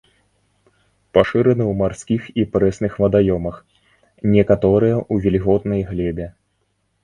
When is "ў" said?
1.65-1.73, 5.03-5.15